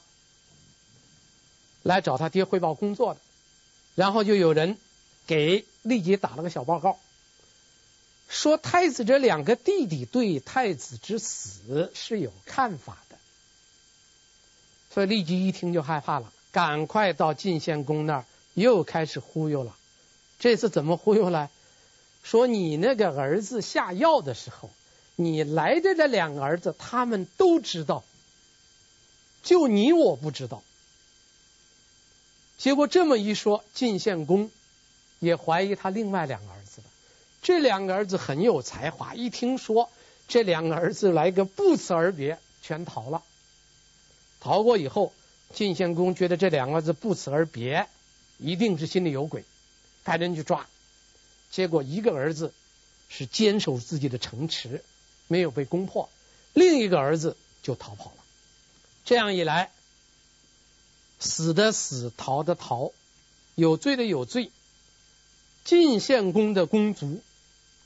[1.81, 3.19] 来找他爹汇报工作的，
[3.95, 4.77] 然后就有人
[5.25, 6.99] 给立即打了个小报告。
[8.29, 13.17] 说太子这两个弟弟对太子之死是有看法的，
[14.93, 19.75] 所以立即一听就害怕了，赶快到晋献公那儿又开始忽悠了。
[20.39, 21.51] 这次怎么忽悠呢？
[22.23, 24.71] 说你那个儿子下药的时候，
[25.15, 28.03] 你来的这两个儿子他们都知道，
[29.43, 30.63] 就你我不知道。
[32.57, 34.49] 结果这么一说，晋献公
[35.19, 36.87] 也怀疑他另外两个儿子了。
[37.43, 39.91] 这两个儿子很有才华，一听说
[40.27, 43.21] 这两个儿子来个不辞而别，全逃了。
[44.39, 45.13] 逃过以后，
[45.53, 47.87] 晋献公觉得这两个字不辞而别，
[48.37, 49.43] 一定是心里有鬼，
[50.03, 50.67] 派人去抓。
[51.49, 52.53] 结果一个儿子
[53.09, 54.83] 是坚守自己的城池，
[55.27, 56.09] 没有被攻破；
[56.53, 58.23] 另一个儿子就逃跑了。
[59.05, 59.71] 这样一来，
[61.19, 62.91] 死的死，逃的逃，
[63.55, 64.51] 有罪的有罪。
[65.63, 67.21] 晋献公的公族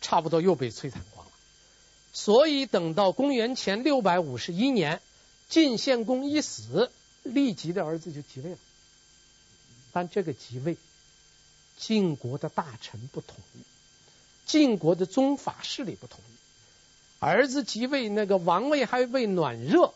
[0.02, 1.32] 差不多又被摧残光了，
[2.14, 5.02] 所以等到公元前六百五十一年，
[5.50, 6.92] 晋献公一死，
[7.24, 8.58] 酈吉的儿子就继位了。
[9.92, 10.78] 但这个继位，
[11.78, 13.60] 晋国的大臣不同意，
[14.46, 16.34] 晋国的宗法势力不同意。
[17.20, 19.94] 儿子继位，那个王位还未暖热，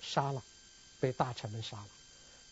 [0.00, 0.42] 杀了，
[1.00, 1.86] 被大臣们杀了。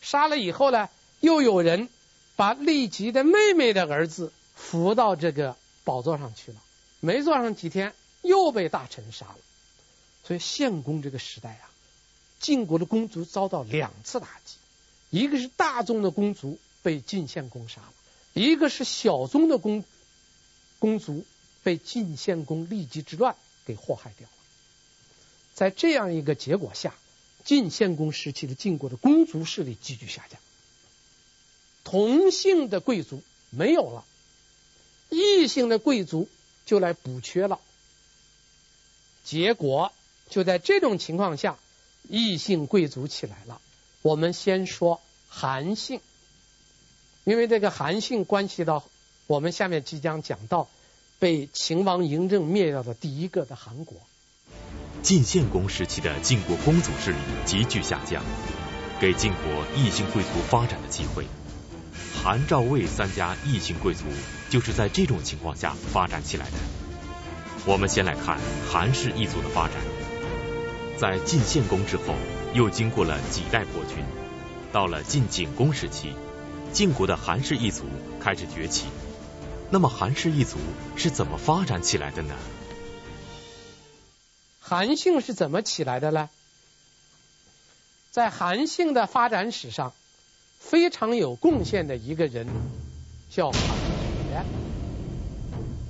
[0.01, 1.89] 杀了以后呢，又有人。
[2.37, 6.57] 把酈吉的妹妹的儿子扶到这个宝座上去了，
[6.99, 7.93] 没坐上几天，
[8.23, 9.37] 又被大臣杀了。
[10.23, 11.69] 所以献公这个时代啊，
[12.41, 14.57] 晋国的公族遭到两次打击，
[15.11, 17.93] 一个是大宗的公族被晋献公杀了，
[18.33, 19.85] 一个是小宗的公
[20.79, 21.23] 公族
[21.61, 24.33] 被晋献公酈吉之乱给祸害掉了。
[25.53, 26.95] 在这样一个结果下，
[27.43, 30.39] 晋献公时期的晋国的公族势力急剧下降。
[31.83, 34.03] 同姓的贵族没有了，
[35.09, 36.27] 异姓的贵族
[36.65, 37.59] 就来补缺了。
[39.23, 39.91] 结果
[40.29, 41.59] 就在这种情况下，
[42.07, 43.61] 异姓贵族起来了。
[44.01, 46.01] 我们先说韩姓，
[47.23, 48.83] 因为这个韩姓关系到
[49.27, 50.67] 我们下面即将讲到
[51.19, 53.97] 被秦王嬴政灭掉的第一个的韩国。
[55.03, 58.23] 晋献公时期的晋国公族势力急剧下降，
[58.99, 61.25] 给晋国异姓贵族发展的机会。
[62.23, 64.03] 韩、赵、魏三家异姓贵族
[64.49, 66.57] 就是在这种情况下发展起来的。
[67.65, 70.00] 我们先来看韩氏一族的发展。
[71.01, 72.13] 在晋献公之后，
[72.53, 74.05] 又经过了几代国君，
[74.71, 76.13] 到了晋景公时期，
[76.71, 77.85] 晋国的韩氏一族
[78.19, 78.85] 开始崛起。
[79.71, 80.59] 那么韩氏一族
[80.95, 82.35] 是怎么发展起来的呢？
[84.59, 86.29] 韩姓是怎么起来的呢？
[88.11, 89.93] 在韩姓的发展史上。
[90.59, 92.45] 非常有贡献的一个人
[93.31, 93.59] 叫韩
[94.29, 94.45] 厥。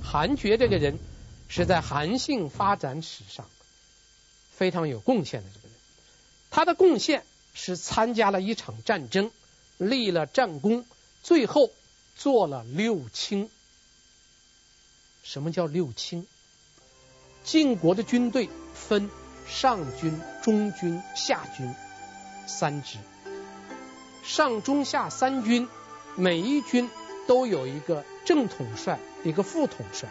[0.02, 0.98] 韩厥这个人
[1.48, 3.44] 是在韩姓发展史上
[4.62, 5.76] 非常有贡献的这个人。
[6.48, 9.32] 他的贡献是参加了一场战争，
[9.76, 10.86] 立了战功，
[11.20, 11.72] 最后
[12.14, 13.50] 做了六卿。
[15.24, 16.28] 什么叫六卿？
[17.42, 19.10] 晋国的军队分
[19.48, 21.74] 上军、中军、下军
[22.46, 22.98] 三支。
[24.22, 25.68] 上中下三军，
[26.14, 26.88] 每一军
[27.26, 30.08] 都有一个正统帅，一个副统帅。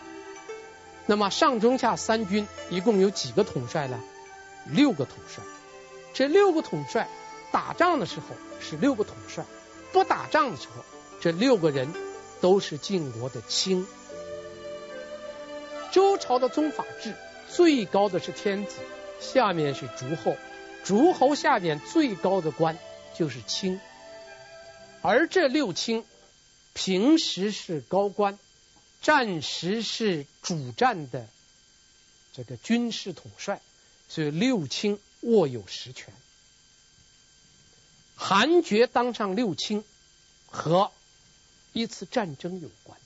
[1.05, 3.97] 那么上中下三军一共有几个统帅呢？
[4.65, 5.43] 六个统帅。
[6.13, 7.07] 这六个统帅
[7.51, 8.27] 打仗的时候
[8.59, 9.45] 是六个统帅，
[9.93, 10.83] 不打仗的时候，
[11.19, 11.93] 这六个人
[12.41, 13.87] 都是晋国的卿。
[15.91, 17.15] 周朝的宗法制，
[17.49, 18.77] 最高的是天子，
[19.19, 20.35] 下面是诸侯，
[20.83, 22.77] 诸侯下面最高的官
[23.17, 23.79] 就是卿。
[25.01, 26.05] 而这六卿
[26.73, 28.39] 平时是高官，
[29.01, 31.27] 战时是主战的
[32.33, 33.61] 这个军事统帅，
[34.11, 36.13] 所以六卿握有实权。
[38.17, 39.85] 韩厥当上六卿
[40.49, 40.91] 和
[41.71, 42.99] 一次战争有关，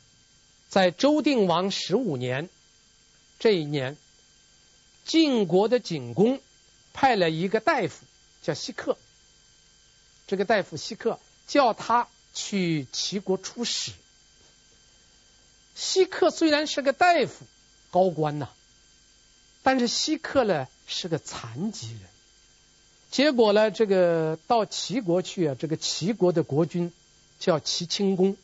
[0.67, 2.49] 在周定王十五年
[3.37, 3.97] 这一年，
[5.05, 6.41] 晋国的景公
[6.93, 8.05] 派了一个大夫
[8.41, 8.97] 叫西克，
[10.25, 11.19] 这个大夫西克。
[11.47, 13.91] 叫他去齐国出使。
[15.75, 17.45] 西克虽然是个大夫、
[17.91, 18.49] 高官呐，
[19.65, 22.01] 但是西克呢是个残疾人。
[23.09, 26.93] 结果呢，这个到齐国去啊，这个齐国的国君
[27.39, 28.37] 叫齐清公，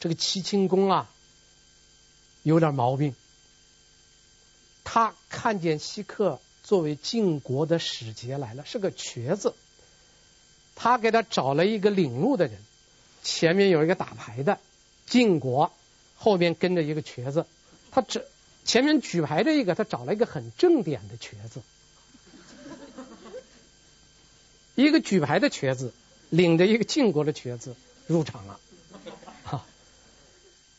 [0.00, 1.08] 这个齐清公啊
[2.42, 3.14] 有点毛病。
[4.82, 9.54] 他看见西克作为晋国的使节来了，是个瘸子。
[10.74, 12.58] 他给他找了一个领路的人，
[13.22, 14.58] 前面有一个打牌的
[15.06, 15.72] 晋国，
[16.16, 17.46] 后面跟着一个瘸子。
[17.92, 18.26] 他这
[18.68, 21.62] 前面举牌这一个，他找了一个很正点的瘸子，
[24.74, 25.94] 一个举牌的瘸子
[26.28, 27.74] 领着一个晋国的瘸子
[28.06, 28.60] 入场了。
[29.42, 29.64] 哈，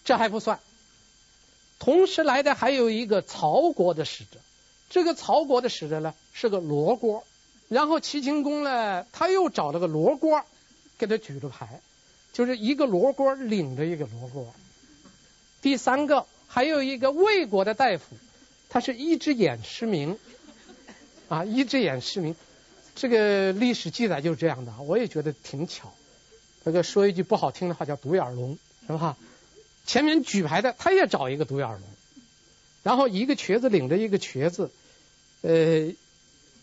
[0.06, 0.60] 这还不算，
[1.80, 4.39] 同时来的还有一个曹国的使者，
[4.91, 7.23] 这个曹国的使者呢是个罗锅。
[7.69, 10.45] 然后齐秦公呢，他又找了个罗锅，
[10.99, 11.82] 给他举了牌，
[12.34, 14.54] 就是一个罗锅领着一个罗锅。
[15.63, 18.17] 第三个还有一个魏国的大夫，
[18.67, 20.17] 他是一只眼失明，
[21.29, 22.35] 啊，一只眼失明，
[22.95, 25.93] 这个历史记载就是这样的，我也觉得挺巧。
[26.65, 28.57] 这个说一句不好听的话叫独眼龙，
[28.88, 29.15] 是吧？
[29.85, 31.81] 前面举牌的他也找一个独眼龙，
[32.83, 34.71] 然后一个瘸子领着一个瘸子，
[35.41, 35.93] 呃。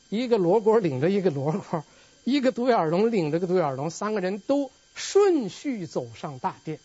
[0.08, 1.84] 一个罗锅领着一个罗锅，
[2.22, 6.78] 一个独眼龙领着个独眼龙，三个人都顺序走上大殿。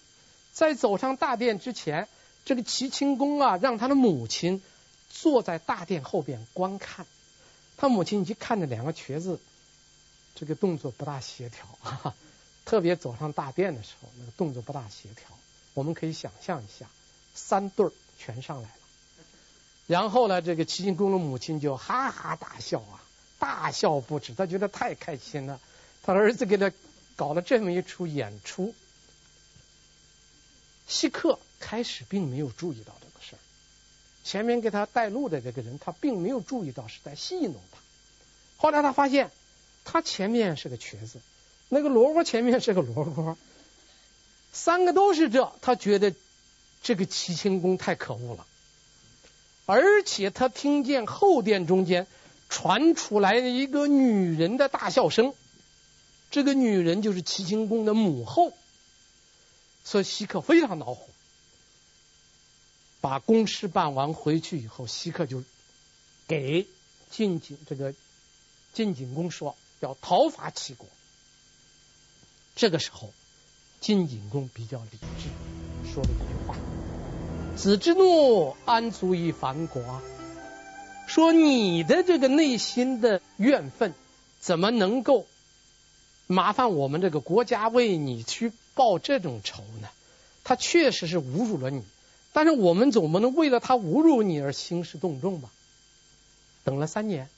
[0.51, 2.07] 在走上大殿之前，
[2.45, 4.61] 这个齐清公啊，让他的母亲
[5.09, 7.05] 坐在大殿后边观看。
[7.77, 9.39] 他母亲一看着两个瘸子，
[10.35, 12.13] 这个动作不大协调，
[12.65, 15.25] 特别走上大殿的时候，那个动作不大协调。
[15.73, 16.87] 我们可以想象一下，
[17.33, 18.75] 三对儿全上来了。
[19.87, 23.01] 然后呢，这个齐清公的母亲就哈哈大笑啊，
[23.39, 25.59] 大笑不止，他觉得太开心了，
[26.03, 26.71] 他儿子给他
[27.15, 28.75] 搞了这么一出演出。
[30.87, 33.39] 西克开始并没有注意到这个事儿，
[34.25, 37.77] 前面给他带路的这个人，他并没有注意到是在戏弄他。
[38.57, 39.31] 后来他发现，
[39.85, 41.21] 他前面是个瘸子，
[41.69, 43.37] 那个萝卜前面是个萝卜，
[44.51, 46.13] 三个都是这，他觉得
[46.81, 48.45] 这个齐清公太可恶了。
[49.67, 52.07] 而且他听见后殿中间
[52.49, 55.33] 传出来一个女人的大笑声，
[56.29, 58.51] 这个女人就是齐清公的母后。
[59.83, 61.07] 所以西克非常恼火，
[63.01, 65.43] 把公事办完回去以后，西克就
[66.27, 66.67] 给
[67.09, 67.93] 晋景这个
[68.73, 70.87] 晋景公说要讨伐齐国。
[72.55, 73.11] 这个时候，
[73.79, 76.55] 晋景公比较理智，说了一句话
[77.57, 80.01] ：“子之怒，安足以反国？”
[81.07, 83.93] 说你的这个内心的怨愤，
[84.39, 85.25] 怎么能够
[86.27, 88.53] 麻烦我们这个国家为你去？
[88.73, 89.89] 报这种仇呢？
[90.45, 91.83] 他确实是侮辱了你，
[92.33, 95.49] 但是我们总不能为了他侮辱你而兴师动众吧？
[96.63, 97.29] 等了三年，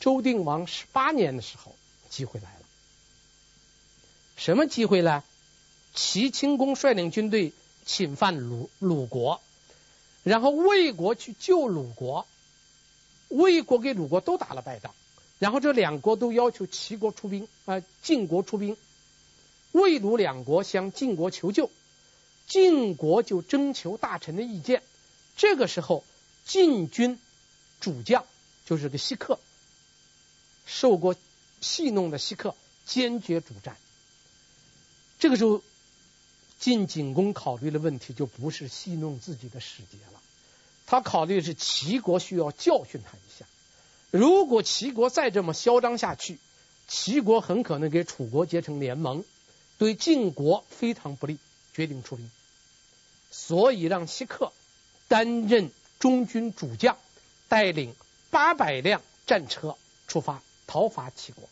[0.00, 1.76] 周定王十八年的时候，
[2.08, 2.66] 机会来了。
[4.36, 5.22] 什么机会呢？
[5.94, 7.52] 齐清公率领军队
[7.84, 9.40] 侵犯鲁鲁国，
[10.22, 12.26] 然后魏国去救鲁国，
[13.28, 14.94] 魏国给鲁国都打了败仗，
[15.38, 18.76] 然后这两国都要求齐国出兵啊，呃，晋国出兵。
[19.72, 21.70] 魏鲁两国向晋国求救，
[22.46, 24.82] 晋国就征求大臣的意见。
[25.36, 26.04] 这个时候，
[26.44, 27.18] 晋军
[27.80, 28.24] 主将
[28.66, 29.38] 就是个西克，
[30.66, 31.16] 受过
[31.60, 33.76] 戏弄的西克坚决主战。
[35.18, 35.62] 这个时候，
[36.58, 40.20] 晋景公考虑的问题就不是戏弄自己的使节了，
[40.86, 43.46] 他考虑的是齐国需要教训他一下。
[44.10, 46.38] 如果齐国再这么嚣张下去，
[46.86, 49.24] 齐国很可能给楚国结成联盟。
[49.78, 51.38] 对晋国非常不利，
[51.72, 52.30] 决定出兵，
[53.30, 54.52] 所以让西克
[55.08, 56.98] 担任中军主将，
[57.48, 57.94] 带领
[58.30, 59.76] 八百辆战车
[60.08, 61.48] 出发讨伐齐国。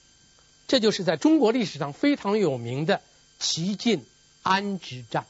[0.66, 3.02] 这就是在中国历史上非常有名的
[3.38, 4.04] 齐晋
[4.42, 5.26] 安之战。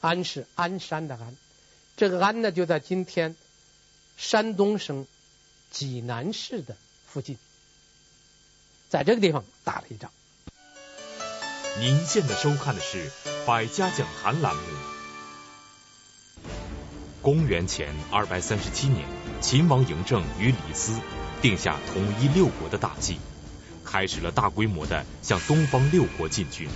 [0.00, 1.36] 安是鞍山的鞍，
[1.96, 3.36] 这个鞍呢就在今天
[4.16, 5.06] 山东省
[5.70, 7.36] 济南市的附近，
[8.88, 10.10] 在这个地方打了一仗。
[11.78, 13.10] 您现在收看的是
[13.50, 14.62] 《百家讲坛》栏目。
[17.20, 19.04] 公元前二百三十七年，
[19.40, 21.00] 秦王嬴政与李斯
[21.42, 23.18] 定下统一六国的大计，
[23.84, 26.68] 开始了大规模的向东方六国进军。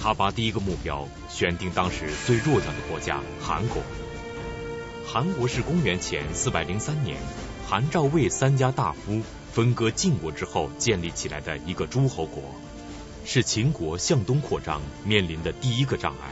[0.00, 3.82] 他把第一个目标选定当时最弱小的国家韩国。
[5.04, 7.18] 韩国是公元前四百零三年
[7.68, 9.20] 韩赵魏三家大夫
[9.52, 12.54] 分割晋国之后建立起来的一个诸侯国。
[13.26, 16.30] 是秦国向东扩张面临的第一个障碍。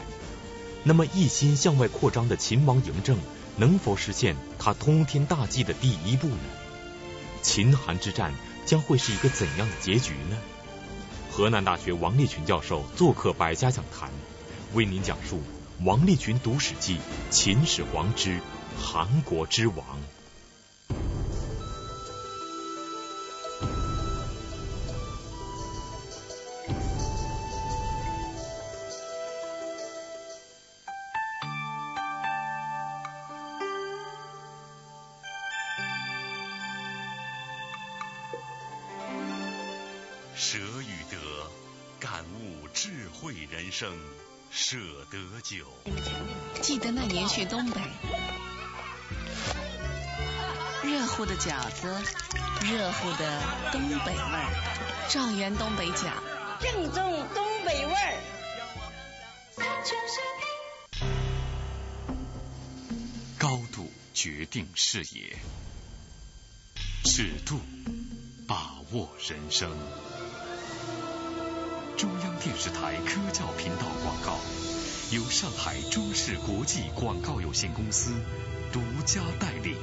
[0.83, 3.17] 那么，一心向外扩张的秦王嬴政，
[3.57, 6.37] 能否实现他通天大计的第一步呢？
[7.41, 8.33] 秦韩之战
[8.65, 10.37] 将会是一个怎样的结局呢？
[11.29, 14.09] 河南大学王立群教授做客百家讲坛，
[14.73, 15.41] 为您讲述
[15.83, 18.39] 王立群读史记：秦始皇之
[18.79, 19.85] 韩国之亡。
[51.45, 51.95] 饺子，
[52.63, 53.39] 热乎的
[53.71, 54.49] 东北味儿，
[55.07, 56.09] 赵源东北饺，
[56.59, 58.17] 正宗东北味儿。
[63.37, 65.37] 高度决定视野，
[67.03, 67.59] 尺度
[68.47, 69.69] 把握人生。
[71.95, 74.39] 中央电视台科教频道广告，
[75.11, 78.15] 由上海中视国际广告有限公司
[78.73, 79.75] 独家代理。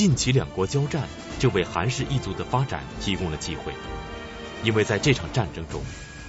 [0.00, 1.06] 晋齐两国交战，
[1.38, 3.74] 就为韩氏一族的发展提供了机会。
[4.64, 5.82] 因为在这场战争中，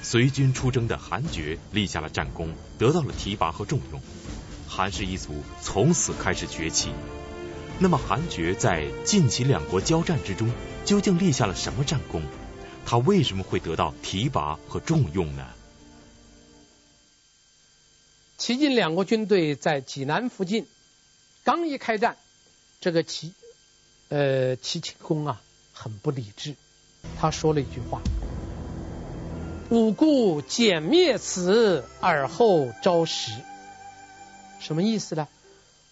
[0.03, 4.01] 随军出征的韩厥立下了战功，得到了提拔和重用，
[4.67, 6.91] 韩氏一族从此开始崛起。
[7.79, 10.51] 那么，韩厥在晋齐两国交战之中
[10.83, 12.23] 究竟立下了什么战功？
[12.85, 15.47] 他为什么会得到提拔和重用呢？
[18.37, 20.67] 齐晋两国军队在济南附近
[21.45, 22.17] 刚一开战，
[22.81, 23.33] 这个齐
[24.11, 25.41] 呃齐清公啊
[25.71, 26.55] 很不理智，
[27.17, 28.01] 他说了一句话
[29.71, 33.31] ：“吾故简灭此，而后招食。”
[34.59, 35.29] 什么意思呢？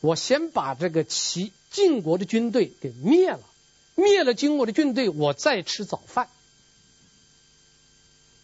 [0.01, 3.39] 我先把这个齐晋国的军队给灭了，
[3.95, 6.28] 灭了晋国的军队，我再吃早饭。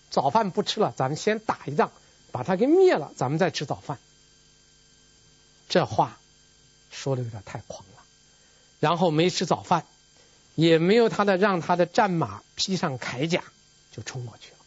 [0.10, 1.92] 早饭不吃了，咱们先打一仗，
[2.32, 4.00] 把他给灭了，咱们再吃早饭。
[5.68, 6.18] 这话
[6.92, 7.95] 说的有点太狂了。
[8.86, 9.84] 然后没吃早饭，
[10.54, 13.44] 也没有他的让他的战马披上铠甲，
[13.92, 14.58] 就冲过去了。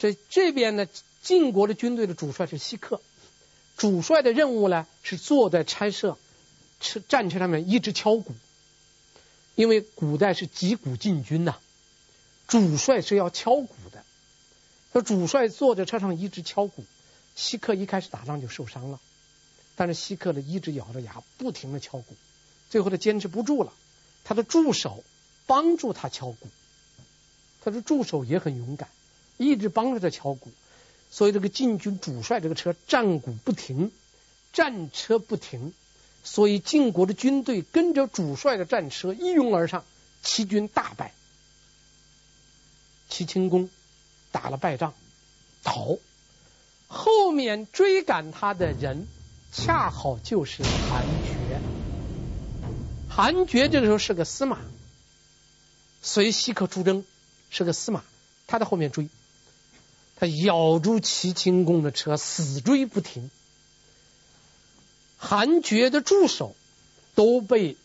[0.00, 0.88] 这这边呢，
[1.22, 3.00] 晋国的军队的主帅是西克，
[3.76, 6.18] 主帅的任务呢是坐在差车
[6.80, 8.34] 车战车上面一直敲鼓，
[9.54, 11.56] 因为古代是击鼓进军呐。
[12.48, 14.04] 主帅是要敲鼓的，
[14.92, 16.84] 说主帅坐在车上一直敲鼓，
[17.36, 18.98] 西克一开始打仗就受伤了，
[19.76, 22.16] 但是西克呢一直咬着牙不停的敲鼓，
[22.72, 23.72] 最后他坚持不住了，
[24.24, 25.04] 他的助手
[25.46, 26.48] 帮助他敲鼓，
[27.60, 28.88] 他的助手也很勇敢，
[29.36, 30.50] 一直帮着他敲鼓，
[31.10, 33.92] 所以这个晋军主帅这个车战鼓不停，
[34.54, 35.74] 战车不停，
[36.24, 39.84] 所以晋国的军队跟着主帅的战车一拥而上，
[40.22, 41.12] 齐军大败。
[43.10, 43.68] 齐清公
[44.30, 44.94] 打了败仗，
[45.62, 45.98] 逃，
[46.88, 49.06] 后面追赶他的人
[49.52, 51.41] 恰好就是韩厥。
[53.14, 54.58] 韩厥这个时候是个司马，
[56.00, 57.04] 随西克出征，
[57.50, 58.02] 是个司马，
[58.46, 59.10] 他在后面追，
[60.16, 63.30] 他咬住齐清公的车，死追不停。
[65.18, 66.56] 韩厥的助手
[67.14, 67.76] 都被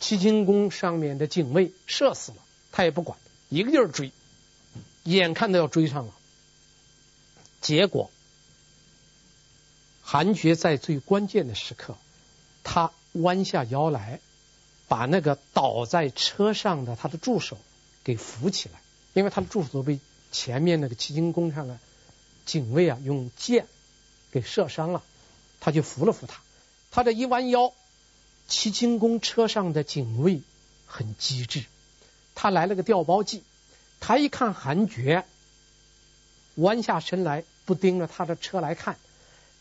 [0.00, 2.38] 齐清公上面的警卫射死了，
[2.72, 3.18] 他也不管，
[3.50, 4.10] 一个劲儿追。
[5.04, 6.14] 眼看都要追上了，
[7.60, 8.10] 结果
[10.02, 11.98] 韩厥在最关键的时刻，
[12.64, 14.20] 他弯下腰来，
[14.90, 17.56] 把那个倒在车上的他的助手
[18.02, 18.80] 给扶起来，
[19.12, 20.00] 因为他的助手被
[20.32, 21.78] 前面那个齐清公上的
[22.44, 23.68] 警卫啊用箭
[24.32, 25.04] 给射伤了，
[25.60, 26.40] 他就扶了扶他，
[26.90, 27.72] 他这一弯腰，
[28.48, 30.40] 齐清公车上的警卫
[30.86, 31.66] 很机智，
[32.34, 33.44] 他来了个调包计。
[34.00, 35.24] 他一看韩厥，
[36.56, 38.96] 弯下身来，不盯着他的车来看，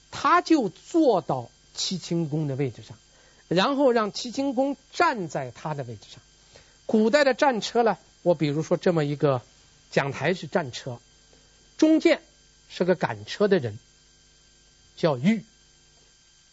[0.09, 2.97] 他就坐到齐清公的位置上，
[3.49, 6.21] 然后让齐清公站在他的位置上。
[6.85, 9.41] 古代的战车呢，我比如说这么一个
[9.91, 10.99] 讲台是战车，
[11.77, 12.21] 中间
[12.69, 13.77] 是个赶车的人，
[14.95, 15.43] 叫御，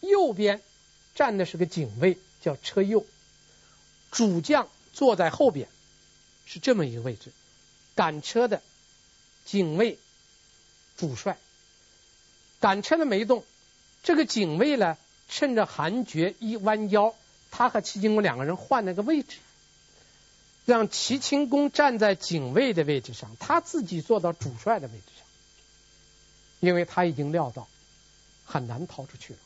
[0.01, 0.61] 右边
[1.15, 3.05] 站的是个警卫，叫车右，
[4.11, 5.69] 主将坐在后边，
[6.45, 7.31] 是这么一个位置。
[7.95, 8.61] 赶车的
[9.45, 9.97] 警卫
[10.97, 11.37] 主帅，
[12.59, 13.43] 赶车的没动，
[14.03, 14.97] 这个警卫呢，
[15.29, 17.13] 趁着韩厥一弯腰，
[17.51, 19.37] 他和齐清公两个人换了个位置，
[20.65, 25.25] 让齐清公站在警卫的位置上，他自己坐到主帅的位置上，
[26.59, 27.67] 因为他已经料到
[28.45, 29.39] 很难逃出去了。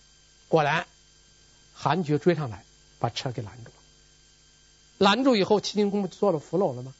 [0.48, 0.86] 果然，
[1.74, 2.64] 韩厥追上来，
[3.00, 3.76] 把车给拦住了。
[4.98, 6.94] 拦住以后，齐清公不做了俘虏了吗？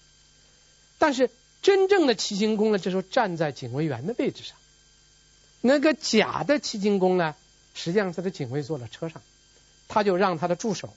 [0.98, 1.30] 但是。
[1.64, 4.58] 真正的齐清公呢，这时候站在警卫员的位置上。
[5.62, 7.36] 那个假的齐清公呢，
[7.74, 9.22] 实际上他的警卫坐在车上，
[9.88, 10.94] 他就让他的助手，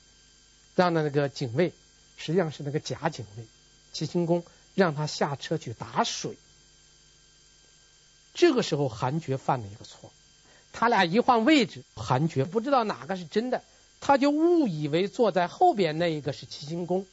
[0.75, 1.73] 让那个警卫，
[2.17, 3.45] 实际上是那个假警卫，
[3.93, 4.45] 齐清公
[4.75, 6.37] 让他下车去打水。
[8.35, 10.13] 这个时候，韩厥犯了一个错，
[10.73, 13.63] 他俩一换位置，韩厥不知道哪个是真的，
[14.01, 17.07] 他就误以为坐在后边那一个是齐清公，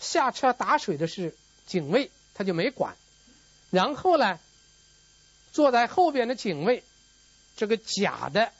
[0.00, 2.10] 下车打水的是警卫。
[2.34, 2.96] 他就没管，
[3.68, 4.40] 然后呢，
[5.52, 6.82] 坐在后边的警卫，
[7.58, 8.50] 这个假的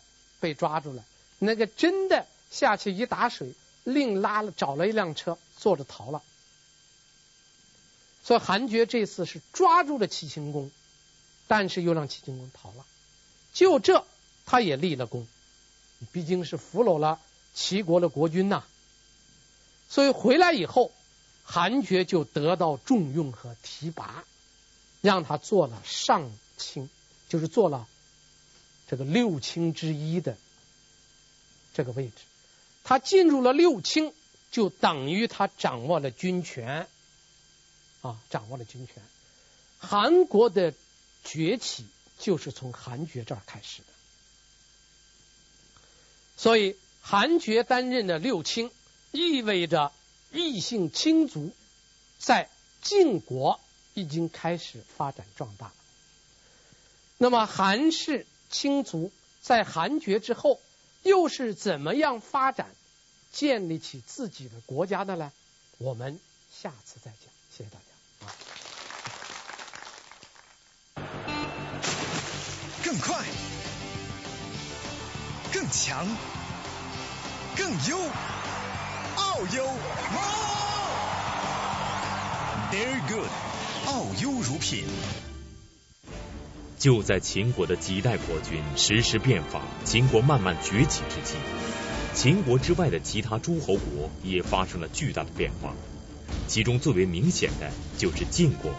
[0.42, 1.02] 被抓住了，
[1.38, 6.20] 那个真的下去一打水，另拉了找了一辆车坐着逃了。
[8.22, 10.70] 所以韩厥这次是抓住了齐清公，
[11.46, 12.84] 但是又让齐清公逃了，
[13.54, 14.04] 就这
[14.44, 15.26] 他也立了功，
[16.12, 17.18] 毕竟是俘虏了
[17.54, 18.64] 齐国的国君呐，
[19.88, 20.92] 所以回来以后。
[21.44, 24.24] 韩厥就得到重用和提拔，
[25.00, 26.88] 让他做了上卿，
[27.28, 27.88] 就是做了
[28.92, 30.36] 这个六卿之一的
[31.72, 32.12] 这个位置。
[32.84, 34.12] 他进入了六卿，
[34.50, 36.86] 就等于他掌握了军权，
[38.02, 39.02] 啊，掌握了军权。
[39.78, 40.74] 韩国的
[41.24, 41.86] 崛起
[42.18, 43.88] 就是从韩厥这儿开始的，
[46.36, 48.70] 所以韩厥担任的六卿，
[49.10, 49.90] 意味着
[50.32, 51.50] 异姓亲族
[52.18, 52.50] 在
[52.82, 53.58] 晋国
[53.94, 55.72] 已经开始发展壮大。
[57.16, 60.60] 那么韩氏青族在韩厥之后，
[61.02, 62.68] 又是怎么样发展、
[63.32, 65.32] 建立起自己的国家的呢？
[65.78, 66.20] 我们
[66.52, 67.32] 下次再讲。
[67.50, 67.82] 谢谢大家。
[72.84, 73.24] 更快，
[75.52, 76.06] 更强，
[77.56, 77.98] 更优，
[79.16, 79.66] 奥优
[82.70, 83.30] ，Very good，
[83.86, 85.31] 奥优乳品。
[86.82, 91.36] 就在秦国的几代国君实施变法，秦国慢慢崛起之际，
[92.12, 95.74] 秦国之外的其他诸侯国也发生了巨大的变化，
[96.48, 98.72] 其中最为明显的就是晋国。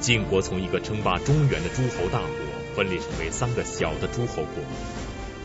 [0.00, 2.28] 晋国从一个称霸中原的诸侯大国。
[2.76, 4.64] 分裂成为三个小的诸侯国，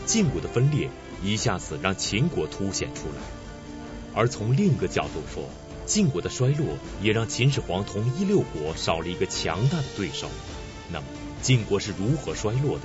[0.04, 0.88] 晋国的分裂
[1.22, 3.22] 一下子让秦国凸显出来。
[4.14, 5.48] 而从另一个角度说，
[5.84, 10.28] 晋国的衰落也让秦始皇统一六国少了一个强大的对手。
[10.92, 11.06] 那么，
[11.42, 12.84] 晋国是如何衰落的？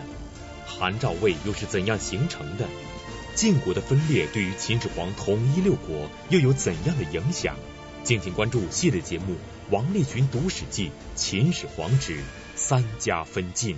[0.66, 2.66] 韩赵魏又是怎样形成的？
[3.36, 7.56] 晋国的分裂对于秦始皇统一六国又有怎样的影响？
[8.04, 9.34] 敬请关注系列节目
[9.72, 12.20] 《王立群读史记·秦始皇之
[12.56, 13.76] 三家分晋》。